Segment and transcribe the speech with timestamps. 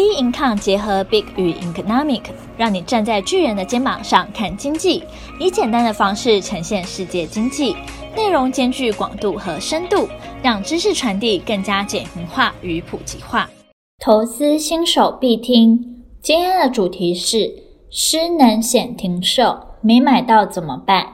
[0.00, 2.22] B Income 结合 Big 与 Economic，
[2.56, 5.04] 让你站在巨人的肩膀上看经济，
[5.38, 7.76] 以简单的方式呈现世界经济，
[8.16, 10.08] 内容兼具广度和深度，
[10.42, 13.50] 让知识传递更加简明化与普及化。
[14.02, 17.52] 投资新手必听，今天的主题是
[17.90, 21.08] 失能险停售，没买到怎么办？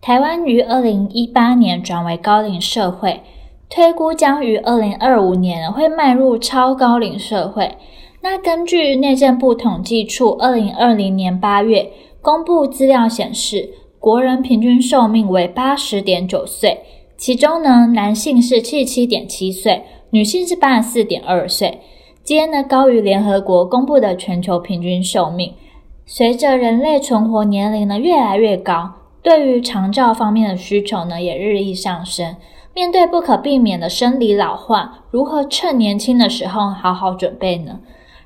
[0.00, 3.20] 台湾于二零一八年转为高龄社会，
[3.68, 7.76] 推估将于二零二五年会迈入超高龄社会。
[8.20, 11.90] 那根据内政部统计处二零二零年八月
[12.20, 16.82] 公布资料显示，国人平均寿命为八十点九岁，
[17.16, 21.80] 其中呢，男性是七十七点七岁，女性是八十四点二岁，
[22.24, 25.54] 皆呢高于联合国公布的全球平均寿命。
[26.04, 32.34] 随着人类存活年龄呢越来越高，对于长照方面的需求呢也日益上升。
[32.74, 37.80] 面对不可避免的生理老化，如何趁年轻的时候好好准备呢？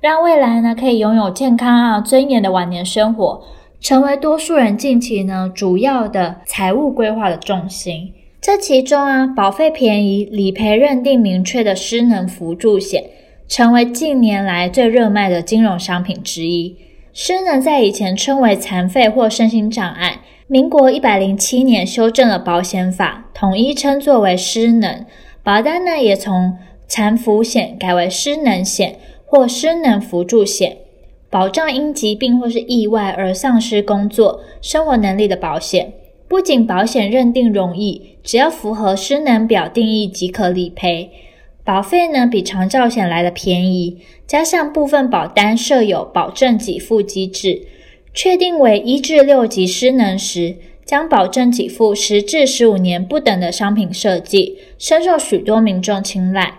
[0.00, 3.42] 让未来呢可以拥有健康啊、尊严的晚年生活，
[3.80, 8.12] 成为多数人近期呢主要的财务规划的重心。
[8.40, 13.02] 这其中啊，保费便宜、理赔认定明确的失能辅助险，
[13.48, 16.76] 成为近年来最热卖的金融商品之一。
[17.12, 25.04] 失能在以前称为残废或身心障碍，民国一百零七年修正了保险法，统一称作为失能。
[25.42, 28.94] 保单呢也从残扶险改为失能险。
[29.30, 30.78] 或失能辅助险，
[31.28, 35.92] 保障因疾病或是意外而丧失工作、生活能力的保险。
[36.26, 41.10] 不仅保险认定容易，只要符合失能表定义即可理赔。
[41.62, 47.66] 保费呢比长照险来得便宜，加上部分保单设有保证给付机制，
[48.14, 50.56] 确定为一至六级失能时，
[50.86, 56.54] 将保证给付十至十五年不等的商品设计，深受许多民众青睐。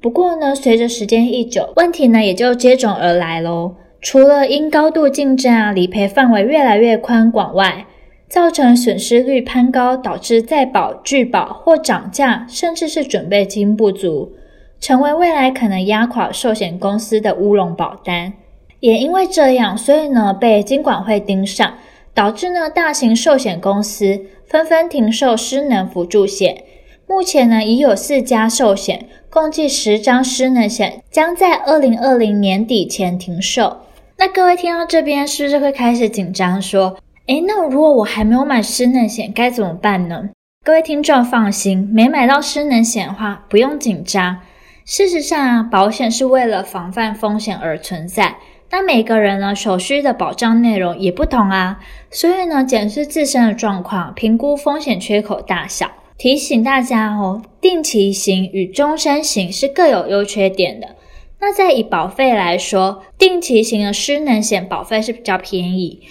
[0.00, 3.74] 不过呢，随着时间一久，问题呢也就接踵而来喽。
[4.00, 7.84] 除了因高度竞争啊，理赔范围越来越宽广外，
[8.26, 14.32] 造成损失率攀高，导致再保、拒保或涨价，甚至是准备金不足，
[14.80, 18.32] 成为未来可能压垮寿险公司的乌龙保单。
[18.80, 21.74] 也因为这样，所以呢被金管会盯上，
[22.14, 26.64] 导致呢大型寿险公司纷纷停售失能辅助险。
[27.10, 29.06] 目前呢已有四家寿险。
[29.28, 33.78] 共计十张失能险将在二零二零年底前停售。
[34.16, 36.62] 那各位听到这边是不是会开始紧张？
[36.62, 40.30] 说，诶，那如果我还没有买失能险，该怎么办呢？
[40.64, 44.38] 各位听众放心，没买到失能险的话，不用紧张。
[44.84, 48.36] 事实上啊，保险是为了防范风险而存在。
[48.70, 55.90] 那每个人呢，所需的保障内容也不同啊，所以呢，检视自身的状况，评估风险缺口大小。
[56.20, 60.96] 提醒大家哦，定期型与终身型是各有优缺点的。
[61.40, 66.02] 那在以保费来说，定期型的失能险保费是比较便宜。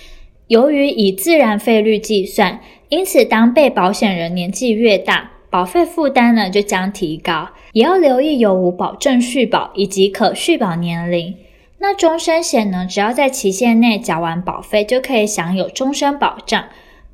[0.48, 2.59] 由于以自然费率计算，
[2.90, 7.50] 因此当被保险人年纪越大，保费负担呢就将提高。
[7.74, 11.36] 也要留意有无保证续保以及可续保年龄。
[11.78, 16.66] 那终身险呢，只要在期限内缴完保费，就可以享有终身保障。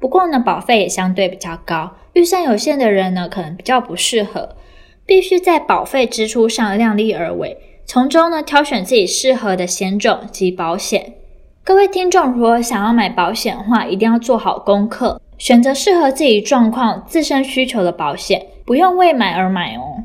[0.05, 1.93] 不过呢，保费也相对比较高。
[2.13, 4.55] 预算有限的人呢，可能比较不适合，
[5.03, 7.57] 必须在保费支出上量力而为，
[7.87, 11.15] 从中呢挑选自己适合的险种及保险。
[11.63, 20.03] 各位听众，如果想要买保险的话，一定要做好功课，选择适合自己状况、自身需求的保险，不用为买而买哦。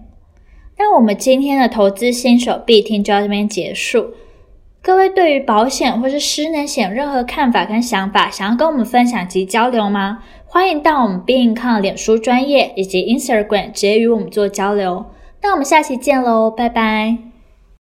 [0.79, 4.15] 那我们今天的投资新手必听就到这边结束。
[4.83, 10.23] 各位对于保险或是失能险任何看法跟想法，想要跟我们分享及交流吗？
[10.47, 15.07] 欢迎到我们 Be Income 脸书专业以及 Instagram 直接与我们做交流。
[15.43, 17.30] 那我们下期见喽，拜拜。